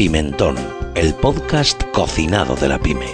[0.00, 0.56] Pimentón,
[0.94, 3.04] el podcast cocinado de la pyme.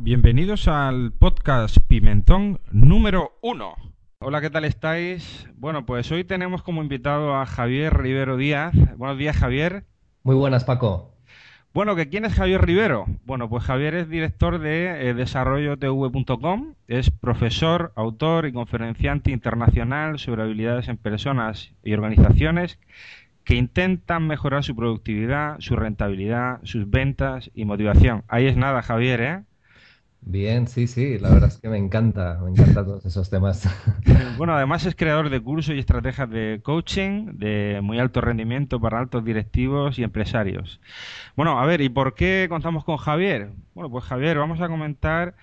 [0.00, 1.12] Bienvenidos al
[1.48, 3.74] podcast Pimentón número uno.
[4.18, 5.48] Hola, ¿qué tal estáis?
[5.56, 8.74] Bueno, pues hoy tenemos como invitado a Javier Rivero Díaz.
[8.98, 9.84] Buenos días, Javier.
[10.24, 11.14] Muy buenas, Paco.
[11.72, 13.06] Bueno, ¿que ¿quién es Javier Rivero?
[13.24, 20.42] Bueno, pues Javier es director de eh, desarrollotv.com, es profesor, autor y conferenciante internacional sobre
[20.42, 22.78] habilidades en personas y organizaciones
[23.44, 28.24] que intentan mejorar su productividad, su rentabilidad, sus ventas y motivación.
[28.28, 29.44] Ahí es nada, Javier, ¿eh?
[30.20, 33.68] Bien, sí, sí, la verdad es que me encanta, me encantan todos esos temas.
[34.36, 38.98] Bueno, además es creador de cursos y estrategias de coaching de muy alto rendimiento para
[38.98, 40.80] altos directivos y empresarios.
[41.36, 43.50] Bueno, a ver, ¿y por qué contamos con Javier?
[43.74, 45.34] Bueno, pues Javier, vamos a comentar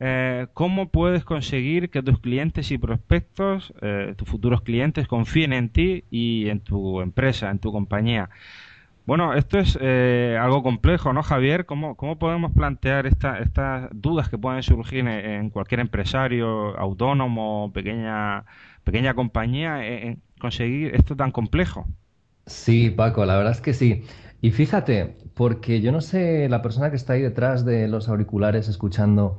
[0.00, 5.68] eh, cómo puedes conseguir que tus clientes y prospectos, eh, tus futuros clientes, confíen en
[5.70, 8.30] ti y en tu empresa, en tu compañía.
[9.06, 11.66] Bueno, esto es eh, algo complejo, ¿no, Javier?
[11.66, 17.70] ¿Cómo, cómo podemos plantear esta, estas dudas que pueden surgir en, en cualquier empresario, autónomo,
[17.74, 18.46] pequeña,
[18.82, 21.86] pequeña compañía, en, en conseguir esto tan complejo?
[22.46, 24.04] Sí, Paco, la verdad es que sí.
[24.40, 28.68] Y fíjate, porque yo no sé, la persona que está ahí detrás de los auriculares
[28.68, 29.38] escuchando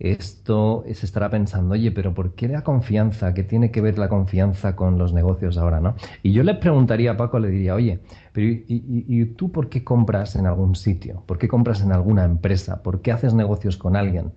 [0.00, 3.34] esto se estará pensando, oye, pero ¿por qué la confianza?
[3.34, 5.94] ¿Qué tiene que ver la confianza con los negocios ahora, no?
[6.22, 8.00] Y yo le preguntaría a Paco, le diría, oye,
[8.32, 11.24] pero ¿y, y- y tú por qué compras en algún sitio?
[11.26, 12.82] ¿Por qué compras en alguna empresa?
[12.82, 14.34] ¿Por qué haces negocios con alguien?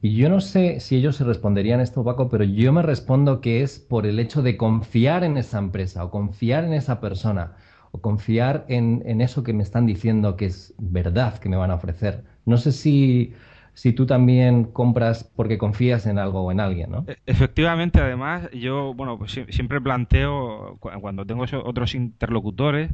[0.00, 3.62] Y yo no sé si ellos se responderían esto, Paco, pero yo me respondo que
[3.62, 7.52] es por el hecho de confiar en esa empresa o confiar en esa persona
[7.92, 11.70] o confiar en, en eso que me están diciendo que es verdad que me van
[11.70, 12.24] a ofrecer.
[12.44, 13.32] No sé si,
[13.74, 17.04] si tú también compras porque confías en algo o en alguien, ¿no?
[17.06, 22.90] E- Efectivamente, además, yo, bueno, pues sie- siempre planteo, cu- cuando tengo otros interlocutores,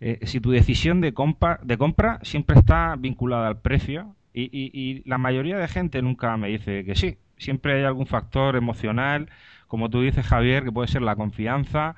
[0.00, 4.70] eh, si tu decisión de compra, de compra siempre está vinculada al precio, y, y-
[4.72, 7.18] y la mayoría de gente nunca me dice que sí.
[7.36, 9.28] Siempre hay algún factor emocional,
[9.66, 11.96] como tú dices, Javier, que puede ser la confianza,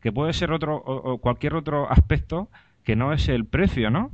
[0.00, 2.48] que puede ser otro, o, o cualquier otro aspecto
[2.84, 4.10] que no es el precio, ¿no?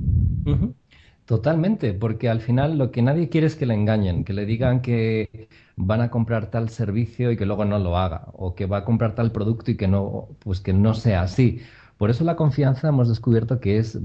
[1.31, 4.81] Totalmente, porque al final lo que nadie quiere es que le engañen, que le digan
[4.81, 5.47] que
[5.77, 8.83] van a comprar tal servicio y que luego no lo haga, o que va a
[8.83, 11.61] comprar tal producto y que no, pues que no sea así.
[11.97, 13.97] Por eso la confianza hemos descubierto que es,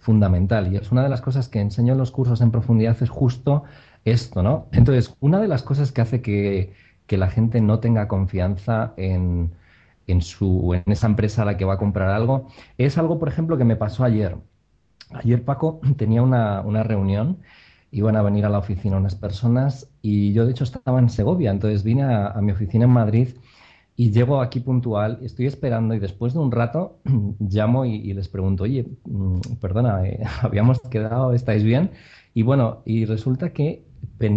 [0.00, 3.08] fundamental y es una de las cosas que enseño en los cursos en profundidad es
[3.08, 3.64] justo
[4.04, 4.68] esto, ¿no?
[4.72, 6.74] Entonces, una de las cosas que hace que,
[7.06, 9.54] que la gente no tenga confianza en,
[10.06, 13.28] en su, en esa empresa a la que va a comprar algo es algo, por
[13.28, 14.36] ejemplo, que me pasó ayer.
[15.14, 17.38] Ayer Paco tenía una, una reunión,
[17.90, 21.50] iban a venir a la oficina unas personas y yo de hecho estaba en Segovia,
[21.50, 23.28] entonces vine a, a mi oficina en Madrid
[23.96, 26.98] y llego aquí puntual, estoy esperando y después de un rato
[27.38, 31.90] llamo y, les pregunto, oye, mm, perdona, eh, habíamos quedado, ¿estáis bien?
[32.34, 33.84] Y bueno, y resulta que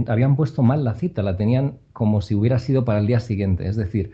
[0.08, 3.68] habían puesto mal la cita, la tenían como si hubiera sido para el día siguiente,
[3.68, 4.14] es decir,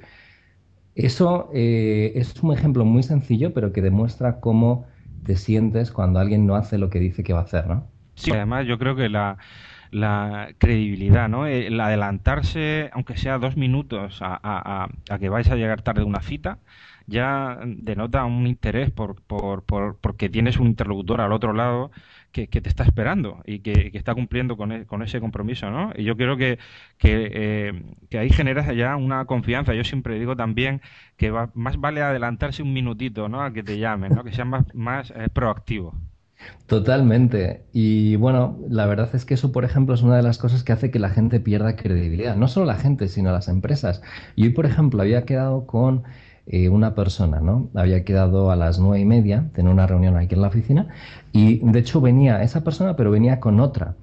[0.95, 4.85] eso eh, es un ejemplo muy sencillo, pero que demuestra cómo
[5.23, 7.91] te sientes cuando alguien no hace lo que dice que va a hacer, ¿no?
[8.15, 9.37] Sí, además yo creo que la,
[9.91, 11.47] la credibilidad, ¿no?
[11.47, 16.21] El adelantarse, aunque sea dos minutos, a- a que vais a llegar tarde a una
[16.21, 16.59] cita,
[17.07, 21.91] ya denota un interés por, por, por- porque tienes un interlocutor al otro lado
[22.31, 25.91] que, te está esperando y que, está cumpliendo con, e- con ese compromiso, ¿no?
[25.95, 26.57] Y yo creo que,
[27.03, 29.73] eh, que ahí generas ya una confianza.
[29.73, 30.81] Yo siempre digo también
[31.17, 33.43] que más vale adelantarse un minutito, ¿no?
[33.43, 34.23] A que te llamen, ¿no?
[34.23, 35.95] Que sea más, más eh, proactivo.
[36.67, 37.67] Totalmente.
[37.73, 40.71] Y bueno, la verdad es que eso, por ejemplo, es una de las cosas que
[40.73, 42.35] hace que la gente pierda credibilidad.
[42.35, 44.01] No solo la gente, sino las empresas.
[44.35, 46.03] Y hoy, por ejemplo, había quedado con
[46.45, 47.69] eh, una persona, ¿no?
[47.73, 50.87] Había quedado a las nueve y media, tenía una reunión aquí en la oficina,
[51.31, 53.95] y de hecho venía esa persona, pero venía con otra.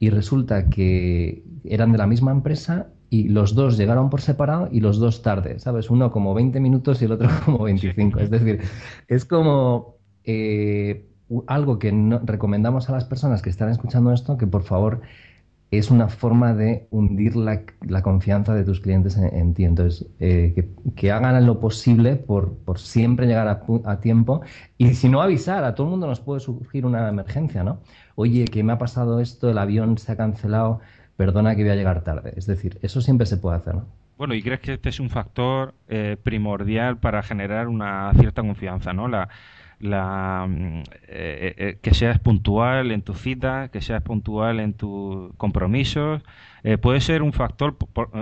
[0.00, 4.80] y resulta que eran de la misma empresa y los dos llegaron por separado y
[4.80, 5.90] los dos tarde, ¿sabes?
[5.90, 8.20] Uno como 20 minutos y el otro como 25.
[8.20, 8.60] Es decir,
[9.08, 11.06] es como eh,
[11.46, 11.92] algo que
[12.24, 15.00] recomendamos a las personas que están escuchando esto, que por favor
[15.70, 17.62] es una forma de hundir la,
[18.02, 19.64] confianza de tus clientes en, ti.
[19.64, 23.48] Entonces, eh, que, hagan lo posible por, siempre llegar
[23.84, 24.40] a, tiempo
[24.78, 27.80] y si no avisar, a todo el mundo nos puede surgir una emergencia, ¿no?
[28.14, 30.80] Oye, que me ha pasado esto, el avión se ha cancelado,
[31.16, 32.32] perdona que voy a llegar tarde.
[32.36, 33.97] Es decir, eso siempre se puede hacer, ¿no?
[34.18, 38.92] Bueno, ¿y crees que este es un factor eh, primordial para generar una cierta confianza,
[38.92, 39.06] ¿no?
[39.06, 39.28] La,
[39.78, 45.32] la, mm, eh, eh, que seas puntual en tus citas, que seas puntual en tus
[45.36, 46.22] compromisos.
[46.64, 47.76] Eh, puede ser un factor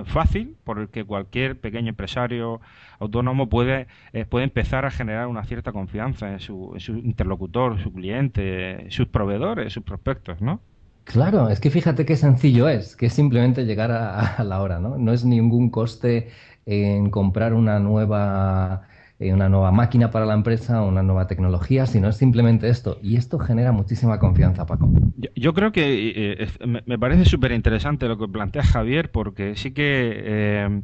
[0.05, 2.61] fácil por el que cualquier pequeño empresario
[2.99, 3.87] autónomo puede,
[4.29, 9.83] puede empezar a generar una cierta confianza en su interlocutor, su cliente, sus proveedores, sus
[9.83, 10.61] prospectos, ¿no?
[11.07, 14.97] Claro, es que fíjate qué sencillo es, que es simplemente llegar a, la hora, ¿no?
[14.97, 16.29] No es ningún coste
[16.65, 18.87] en comprar una nueva
[19.19, 22.99] eh, una nueva máquina para la empresa, una nueva tecnología, sino es simplemente esto.
[23.01, 24.91] Y esto genera muchísima confianza, Paco.
[25.35, 26.47] Yo, creo que eh,
[26.85, 30.21] me parece súper interesante lo que plantea Javier, porque sí que...
[30.23, 30.81] Eh,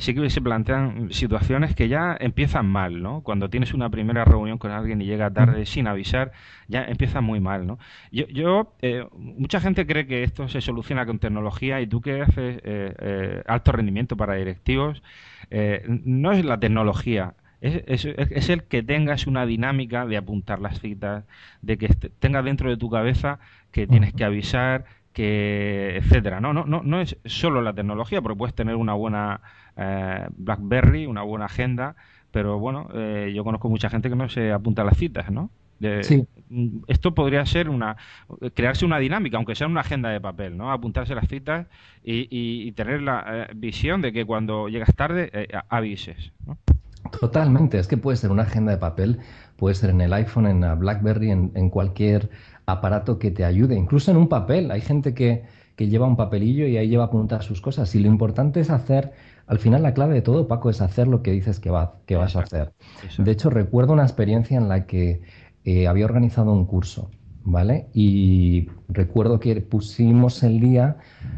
[0.00, 3.22] sí que se plantean situaciones que ya empiezan mal, ¿no?
[3.22, 6.32] Cuando tienes una primera reunión con alguien y llega tarde sin avisar,
[6.68, 7.78] ya empieza muy mal, ¿no?
[8.12, 8.74] Yo, yo
[9.16, 12.60] mucha gente cree que esto se soluciona con tecnología y tú que haces
[13.46, 15.02] alto rendimiento para directivos,
[15.86, 21.24] no es la tecnología, es, es, el que tengas una dinámica de apuntar las citas,
[21.60, 21.88] de que
[22.18, 23.38] tengas dentro de tu cabeza
[23.70, 26.40] que tienes que avisar, que etcétera.
[26.40, 29.40] No, no, no, no es solo la tecnología, porque puedes tener una buena
[29.76, 31.96] eh, BlackBerry, una buena agenda,
[32.30, 35.50] pero bueno, eh, yo conozco mucha gente que no se apunta las citas, ¿no?
[36.02, 36.26] sí.
[36.88, 37.96] Esto podría ser una
[38.52, 40.72] crearse una dinámica, aunque sea una agenda de papel, ¿no?
[40.72, 41.68] Apuntarse las citas
[42.04, 46.58] y, y, tener la eh, visión de que cuando llegas tarde avises, ¿no?
[47.18, 49.20] Totalmente, es que puede ser una agenda de papel,
[49.56, 52.30] puede ser en el iPhone, en la BlackBerry, en, cualquier
[52.72, 54.70] aparato que te ayude, incluso en un papel.
[54.70, 55.44] Hay gente que,
[55.78, 57.94] lleva un papelillo y ahí lleva apuntadas sus cosas.
[57.94, 59.12] Y lo importante es hacer,
[59.46, 62.16] al final la clave de todo, Paco, es hacer lo que dices que, va, que
[62.16, 62.74] vas a hacer.
[63.16, 65.22] De hecho, recuerdo una experiencia en la que
[65.64, 67.10] eh, había organizado un curso
[67.44, 67.86] ¿vale?
[67.94, 70.96] Y recuerdo que pusimos el día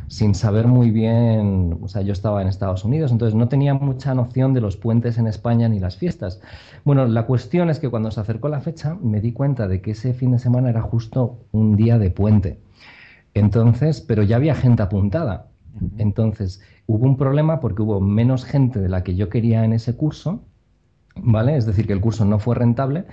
[0.08, 4.14] sin saber muy bien, o sea, yo estaba en Estados Unidos, entonces no tenía mucha
[4.14, 6.40] noción de los puentes en España ni las fiestas.
[6.84, 9.93] Bueno, la cuestión es que cuando se acercó la fecha me di cuenta de que
[9.93, 12.58] ese fin de semana era justo un día de puente.
[13.34, 15.46] Entonces, pero ya había gente apuntada.
[15.96, 19.96] Entonces, hubo un problema porque hubo menos gente de la que yo quería en ese
[19.96, 20.43] curso,
[21.16, 21.56] ¿vale?
[21.56, 23.04] Es decir, que el curso no fue rentable,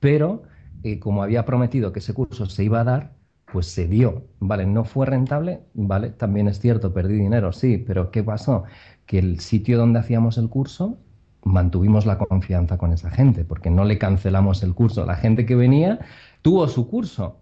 [0.00, 0.42] pero
[0.82, 3.12] eh, como había prometido que ese curso se iba a dar,
[3.52, 4.66] pues se dio, ¿vale?
[4.66, 6.10] No fue rentable, ¿vale?
[6.10, 8.64] También es cierto, perdí dinero, sí, pero ¿qué pasó?
[9.06, 10.98] Que el sitio donde hacíamos el curso
[11.44, 15.06] mantuvimos la confianza con esa gente, porque no le cancelamos el curso.
[15.06, 16.00] La gente que venía
[16.42, 17.40] tuvo su curso.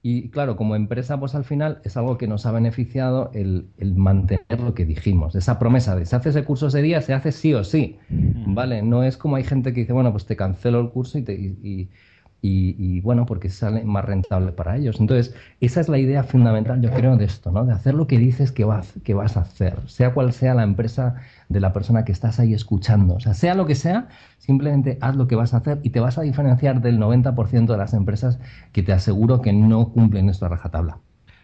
[0.00, 4.60] Y claro, como empresa, pues al final es algo que nos ha beneficiado el, mantener
[4.60, 5.34] lo que dijimos.
[5.34, 7.98] Esa promesa de se hace ese curso ese día, se hace sí o sí.
[8.08, 8.82] ¿Vale?
[8.82, 11.34] No es como hay gente que dice, bueno, pues te cancelo el curso y, te,
[11.34, 11.90] y, y,
[13.02, 15.00] bueno, porque sale más rentable para ellos.
[15.00, 17.64] Entonces, esa es la idea fundamental, yo creo, de esto, ¿no?
[17.64, 20.62] De hacer lo que dices que vas, que vas a hacer, sea cual sea la
[20.62, 21.16] empresa
[21.48, 23.14] de la persona que estás ahí escuchando.
[23.14, 26.00] O sea, sea lo que sea, simplemente haz lo que vas a hacer y te
[26.00, 28.38] vas a diferenciar del 90% de las empresas
[28.72, 30.98] que te aseguro que no cumplen esta rajatabla.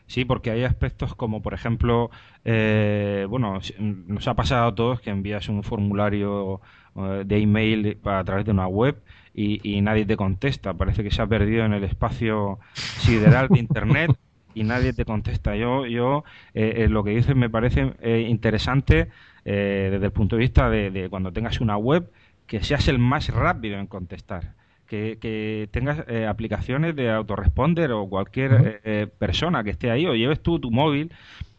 [0.07, 2.11] Sí, porque hay aspectos como, por ejemplo,
[2.45, 6.61] eh, bueno, nos ha pasado a todos que envías un formulario
[6.97, 9.03] eh, de email a través de una web
[9.35, 10.75] y, nadie te contesta.
[10.75, 14.11] Parece que se ha perdido en el espacio sideral de Internet
[14.55, 15.57] y nadie te contesta.
[15.57, 19.09] Yo, yo eh, eh, lo que dices me parece eh, interesante
[19.45, 22.11] desde el punto de vista de, cuando tengas una web,
[22.47, 24.55] que seas el más rápido en contestar.
[24.87, 30.71] Que, tengas aplicaciones de autoresponder o cualquier persona que esté ahí o lleves tú tu
[30.71, 31.11] móvil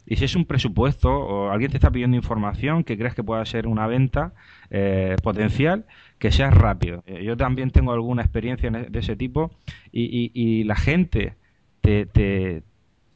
[0.06, 3.44] y si es un presupuesto o alguien te está pidiendo información que creas que pueda
[3.46, 4.34] ser una venta
[5.22, 5.86] potencial,
[6.20, 7.04] que seas rápido.
[7.06, 9.52] Eh, yo también tengo alguna experiencia e, de ese tipo
[9.92, 11.36] y, y, la gente
[11.82, 12.64] te, te,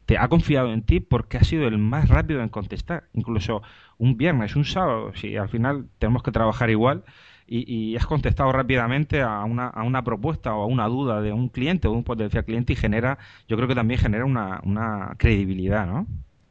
[0.05, 3.05] te, ha confiado en ti porque has sido el más rápido en contestar.
[3.13, 3.61] Incluso
[3.97, 7.03] un viernes, un sábado, si al final tenemos que trabajar igual
[7.49, 11.33] y, y has contestado rápidamente a una, a una propuesta o a una duda de
[11.33, 15.15] un cliente o un potencial cliente y genera, yo creo que también genera una, una
[15.17, 16.07] credibilidad, ¿no?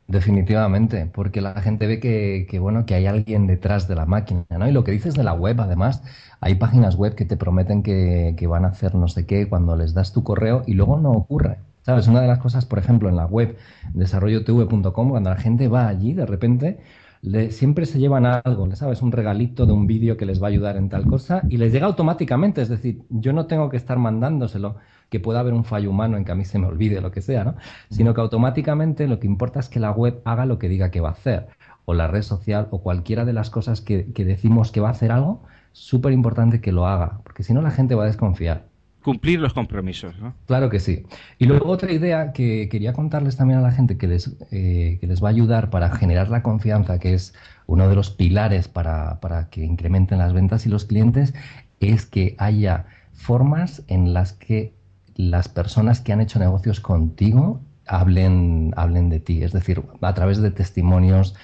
[0.09, 4.67] Definitivamente, porque la gente ve que, bueno, que hay alguien detrás de la máquina, ¿no?
[4.67, 6.02] Y lo que dices de la web, además,
[6.40, 9.93] hay páginas web que te prometen que, van a hacer no sé qué cuando les
[9.93, 11.59] das tu correo y luego no ocurre.
[11.83, 12.09] ¿Sabes?
[12.09, 13.59] Una de las cosas, por ejemplo, en la web
[13.93, 16.78] desarrollotv.com, cuando la gente va allí, de repente,
[17.22, 19.02] le, siempre se llevan algo, ¿sabes?
[19.02, 21.72] Un regalito de un vídeo que les va a ayudar en tal cosa y les
[21.72, 22.62] llega automáticamente.
[22.62, 24.76] Es decir, yo no tengo que estar mandándoselo,
[25.08, 27.22] que pueda haber un fallo humano en que a mí se me olvide lo que
[27.22, 27.56] sea, ¿no?
[27.90, 31.00] Sino que automáticamente lo que importa es que la web haga lo que diga que
[31.00, 31.48] va a hacer,
[31.84, 34.92] o la red social, o cualquiera de las cosas que, que decimos que va a
[34.92, 38.67] hacer algo, súper importante que lo haga, porque si no la gente va a desconfiar
[39.08, 40.18] cumplir los compromisos.
[40.18, 40.34] ¿no?
[40.44, 41.06] Claro que sí.
[41.38, 45.06] Y luego otra idea que quería contarles también a la gente que les, eh, que
[45.06, 47.32] les va a ayudar para generar la confianza, que es
[47.66, 51.32] uno de los pilares para, para, que incrementen las ventas y los clientes,
[51.80, 52.84] es que haya
[53.14, 54.74] formas en las que
[55.14, 60.42] las personas que han hecho negocios contigo hablen, hablen de ti, es decir, a través
[60.42, 61.34] de testimonios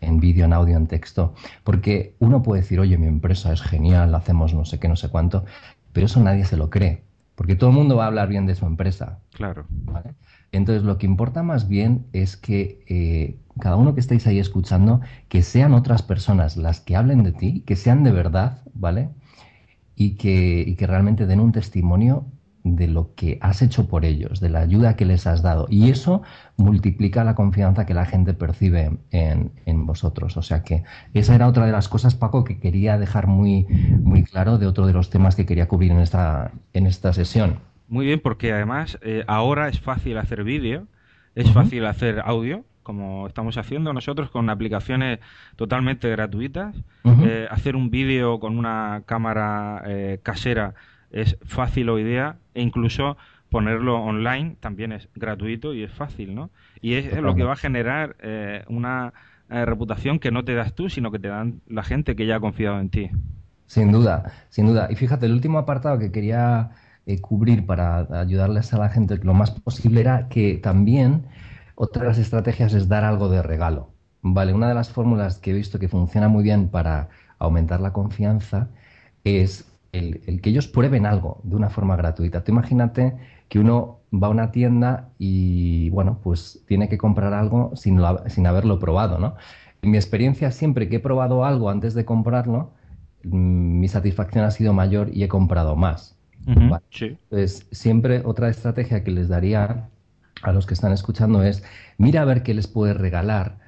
[0.00, 1.32] en vídeo, en audio, en texto.
[1.62, 5.10] Porque uno puede decir, oye, mi empresa es genial, hacemos no sé qué, no sé
[5.10, 5.44] cuánto,
[5.94, 7.04] pero eso nadie se lo cree,
[7.36, 9.20] porque todo el mundo va a hablar bien de su empresa.
[9.32, 9.64] Claro.
[10.52, 15.00] Entonces, lo que importa más bien es que eh, cada uno que estéis ahí escuchando,
[15.28, 19.08] que sean otras personas las que hablen de ti, que sean de verdad, ¿vale?
[19.94, 22.26] Y que, y que realmente den un testimonio
[22.64, 25.66] de lo que has hecho por ellos, de la ayuda que les has dado.
[25.68, 26.22] Y eso
[26.56, 30.38] multiplica la confianza que la gente percibe en, vosotros.
[30.38, 33.66] O sea que esa era otra de las cosas, Paco, que quería dejar muy,
[34.02, 37.58] muy claro de otro de los temas que quería cubrir en esta, en esta sesión.
[37.86, 40.86] Muy bien, porque además eh, ahora es fácil hacer vídeo,
[41.34, 45.18] es fácil hacer audio, como estamos haciendo nosotros con aplicaciones
[45.56, 46.74] totalmente gratuitas.
[47.04, 50.74] Eh, hacer un vídeo con una cámara eh, casera
[51.14, 53.16] es fácil hoy día e incluso
[53.48, 56.50] ponerlo online también es gratuito y es fácil, ¿no?
[56.80, 59.12] Y es lo que va a generar eh, una
[59.48, 62.36] eh, reputación que no te das tú, sino que te dan la gente que ya
[62.36, 63.10] ha confiado en ti.
[63.66, 64.88] Sin duda, sin duda.
[64.90, 66.70] Y fíjate, el último apartado que quería
[67.06, 71.26] eh, cubrir para ayudarles a la gente lo más posible era que también
[71.76, 73.92] otra de las estrategias es dar algo de regalo.
[74.22, 77.92] Vale, una de las fórmulas que he visto que funciona muy bien para aumentar la
[77.92, 78.68] confianza
[79.22, 82.42] es el, que ellos prueben algo de una forma gratuita.
[82.42, 83.14] Tú imagínate
[83.48, 88.46] que uno va a una tienda y, bueno, pues tiene que comprar algo sin, sin
[88.46, 89.36] haberlo probado, ¿no?
[89.82, 92.72] En mi experiencia, siempre que he probado algo antes de comprarlo,
[93.24, 96.16] mm, mi satisfacción ha sido mayor y he comprado más.
[97.30, 99.88] Entonces, siempre otra estrategia que les daría
[100.42, 101.64] a los que están escuchando es,
[101.96, 103.58] mira a ver qué les puedes regalar,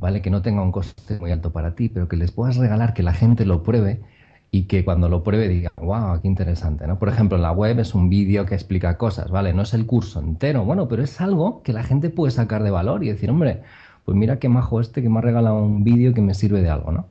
[0.00, 0.20] ¿vale?
[0.20, 3.02] Que no tenga un coste muy alto para ti, pero que les puedas regalar, que
[3.02, 4.02] la gente lo pruebe
[4.50, 6.98] y que cuando lo pruebe diga, wow, qué interesante, ¿no?
[6.98, 9.52] Por ejemplo, en la web es un vídeo que explica cosas, ¿vale?
[9.52, 12.70] No es el curso entero, bueno, pero es algo que la gente puede sacar de
[12.70, 13.62] valor y decir, hombre,
[14.04, 16.70] pues mira qué majo este que me ha regalado un vídeo que me sirve de
[16.70, 17.08] algo, ¿no?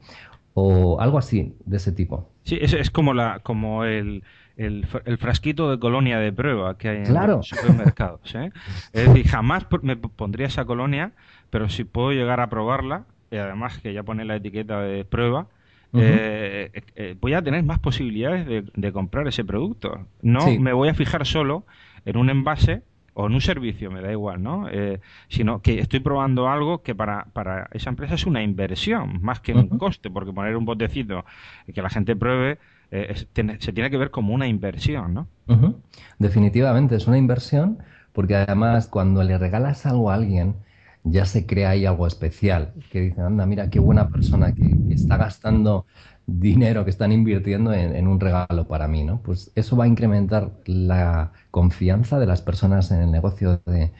[0.53, 2.29] O algo así, de ese tipo.
[2.43, 4.23] Sí, es, es como, la, como el,
[4.57, 4.85] el,
[5.17, 8.33] frasquito de colonia de prueba que hay en los supermercados.
[8.35, 8.51] ¿eh?
[8.93, 11.11] es decir, jamás me pondría esa colonia,
[11.49, 15.47] pero si puedo llegar a probarla, y además que ya pone la etiqueta de prueba,
[15.97, 20.07] eh, eh, voy a tener más posibilidades de, comprar ese producto.
[20.21, 21.65] No me voy a fijar solo
[22.05, 22.83] en un envase
[23.13, 24.67] o en un servicio, me da igual, ¿no?
[24.69, 24.99] Eh,
[25.29, 29.53] sino que estoy probando algo que para, para esa empresa es una inversión, más que
[29.53, 31.25] un coste, porque poner un botecito
[31.73, 32.59] que la gente pruebe
[32.91, 35.27] se tiene que ver como una inversión, ¿no?
[36.19, 37.79] Definitivamente es una inversión,
[38.13, 40.55] porque además cuando le regalas algo a alguien,
[41.05, 45.17] ya se crea ahí algo especial, que dicen, anda, mira qué buena persona que, está
[45.17, 45.85] gastando
[46.25, 49.21] dinero, que están invirtiendo en, un regalo para mí, ¿no?
[49.21, 53.91] Pues eso va a incrementar la confianza de las personas en el negocio de,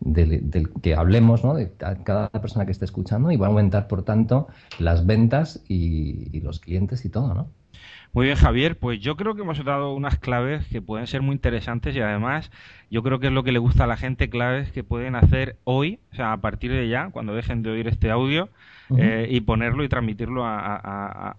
[0.00, 1.54] del que hablemos, ¿no?
[1.54, 4.48] De cada persona que esté escuchando y va a aumentar, por tanto,
[4.78, 7.48] las ventas y los clientes y todo, ¿no?
[8.12, 11.32] Muy bien, Javier, pues yo creo que hemos dado unas claves que pueden ser muy
[11.32, 12.50] interesantes y además
[12.90, 15.56] yo creo que es lo que le gusta a la gente, claves que pueden hacer
[15.62, 18.48] hoy, o sea, a partir de ya, cuando dejen de oír este audio,
[18.98, 21.36] eh, y ponerlo y transmitirlo a,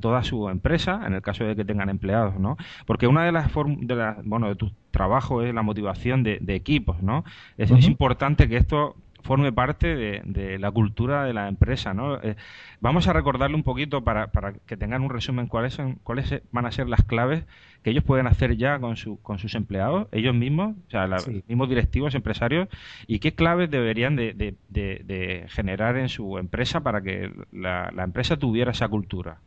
[0.00, 2.58] toda su empresa, en el caso de que tengan empleados, ¿no?
[2.84, 7.02] Porque una de las, de las bueno, de tu trabajo es la motivación de, equipos,
[7.02, 7.24] ¿no?
[7.56, 11.94] es importante que esto forme parte de, la cultura de la empresa.
[11.94, 12.20] ¿no?
[12.22, 12.36] Eh,
[12.80, 16.66] vamos a recordarle un poquito para, para, que tengan un resumen cuáles son, cuáles van
[16.66, 17.44] a ser las claves
[17.82, 21.26] que ellos pueden hacer ya con, su, con sus empleados, ellos mismos, o sea, los
[21.26, 22.68] mismos directivos, empresarios,
[23.06, 24.34] y qué claves deberían de,
[24.68, 29.40] de, generar en su empresa para que la, la empresa tuviera esa cultura.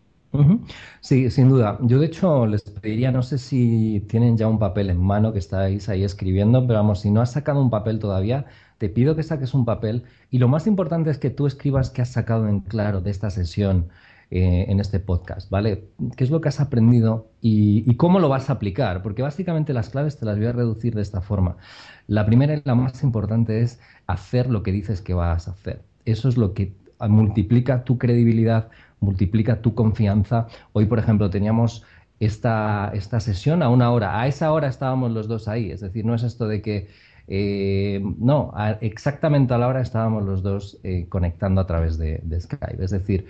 [0.99, 1.77] Sí, sin duda.
[1.81, 5.39] Yo de hecho les pediría, no sé si tienen ya un papel en mano que
[5.39, 8.45] estáis ahí escribiendo, pero vamos, si no has sacado un papel todavía,
[8.77, 12.01] te pido que saques un papel y lo más importante es que tú escribas qué
[12.01, 13.89] has sacado en claro de esta sesión
[14.35, 15.89] eh, en este podcast, ¿vale?
[16.17, 19.03] ¿Qué es lo que has aprendido y, cómo lo vas a aplicar?
[19.03, 21.57] Porque básicamente las claves te las voy a reducir de esta forma.
[22.07, 25.83] La primera y la más importante es hacer lo que dices que vas a hacer.
[26.05, 28.69] Eso es lo que multiplica tu credibilidad,
[29.01, 30.47] multiplica tu confianza.
[30.71, 31.83] Hoy, por ejemplo, teníamos
[32.19, 34.19] esta, esta sesión a una hora.
[34.19, 35.69] A esa hora estábamos los dos ahí.
[35.69, 36.87] Es decir, no es esto de que
[37.27, 42.83] eh, no, exactamente a la hora estábamos los dos eh, conectando a través de, Skype.
[42.83, 43.27] Es decir,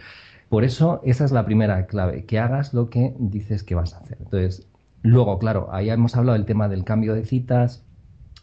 [0.50, 4.00] por eso esa es la primera clave, que hagas lo que dices que vas a
[4.00, 4.18] hacer.
[4.20, 4.68] Entonces,
[5.04, 7.84] luego, claro, ahí hemos hablado del tema del cambio de citas,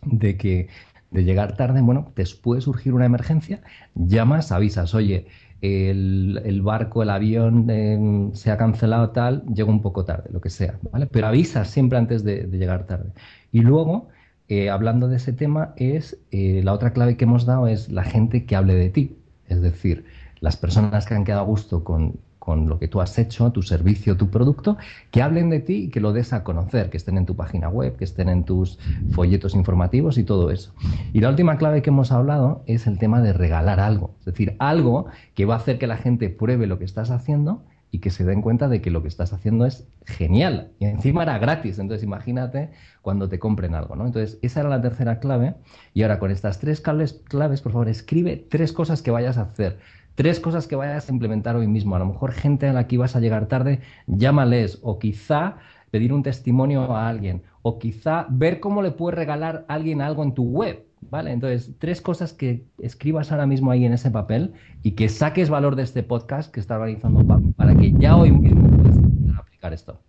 [0.04, 0.68] de que
[1.10, 3.62] de llegar tarde, bueno, te puede surgir una emergencia,
[3.96, 5.26] llamas, avisas, oye,
[5.60, 10.50] el, barco, el avión em, se ha cancelado tal, llego un poco tarde, lo que
[10.50, 11.06] sea, ¿vale?
[11.06, 13.12] Pero avisas siempre antes de llegar tarde.
[13.52, 14.08] Y luego
[14.50, 18.02] eh, hablando de ese tema, es eh, la otra clave que hemos dado es la
[18.02, 19.16] gente que hable de ti.
[19.46, 20.06] Es decir,
[20.40, 22.18] las personas que han quedado a gusto con,
[22.66, 24.76] lo que tú has hecho, tu servicio, tu producto,
[25.12, 27.68] que hablen de ti y que lo des a conocer, que estén en tu página
[27.68, 28.80] web, que estén en tus
[29.12, 30.74] folletos informativos y todo eso.
[31.12, 34.56] Y la última clave que hemos hablado es el tema de regalar algo, es decir,
[34.58, 38.10] algo que va a hacer que la gente pruebe lo que estás haciendo y que
[38.10, 40.72] se den cuenta de que lo que estás haciendo es genial.
[40.78, 41.78] Y encima era gratis.
[41.78, 42.70] Entonces imagínate
[43.02, 44.06] cuando te compren algo, ¿no?
[44.06, 45.54] Entonces esa era la tercera clave.
[45.94, 49.42] Y ahora con estas tres claves, claves, por favor, escribe tres cosas que vayas a
[49.42, 49.78] hacer.
[50.14, 51.96] Tres cosas que vayas a implementar hoy mismo.
[51.96, 54.78] A lo mejor gente a la que vas a llegar tarde, llámales.
[54.82, 55.56] O quizá
[55.90, 57.42] pedir un testimonio a alguien.
[57.62, 61.32] O quizá ver cómo le puedes regalar a alguien algo en tu web ¿Vale?
[61.32, 64.52] Entonces, tres cosas que escribas ahora mismo ahí en ese papel
[64.82, 67.24] y que saques valor de este podcast que está organizando
[67.56, 68.98] para que ya hoy mismo puedas
[69.38, 70.00] aplicar esto.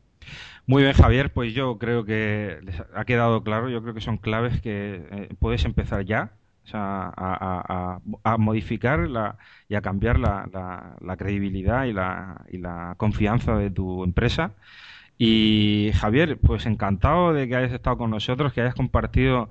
[0.67, 4.17] Muy bien, Javier, pues yo creo que les ha quedado claro, yo creo que son
[4.17, 6.33] claves que eh, puedes empezar ya
[6.63, 7.12] o sea,
[8.24, 9.10] a, modificar
[9.67, 14.53] y a cambiar la, la, credibilidad y la, y la confianza de tu empresa.
[15.17, 19.50] Y Javier, pues encantado de que hayas estado con nosotros, que hayas compartido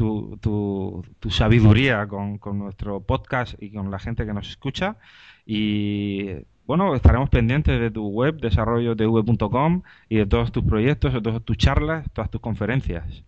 [0.00, 4.96] tu, tu, sabiduría con, con, nuestro podcast y con la gente que nos escucha.
[5.44, 6.30] Y
[6.66, 11.58] bueno, estaremos pendientes de tu web, desarrollotv.com y de todos tus proyectos, de todas tus
[11.58, 13.24] charlas, todas tus conferencias.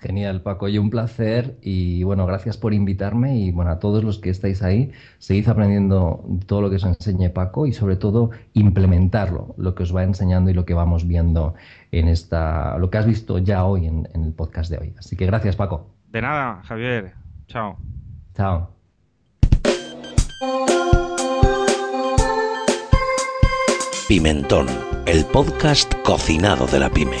[0.00, 1.56] Genial, Paco, y un placer.
[1.62, 3.38] Y bueno, gracias por invitarme.
[3.38, 7.30] Y bueno, a todos los que estáis ahí, seguid aprendiendo todo lo que os enseñe
[7.30, 11.54] Paco y sobre todo implementarlo, lo que os va enseñando y lo que vamos viendo
[11.92, 14.94] en esta, lo que has visto ya hoy en el podcast de hoy.
[14.98, 15.97] Así que gracias, Paco.
[16.10, 17.14] De nada, Javier.
[17.46, 17.78] Chao.
[18.34, 18.74] Chao.
[24.08, 24.66] Pimentón,
[25.04, 27.18] el podcast cocinado de la pyme.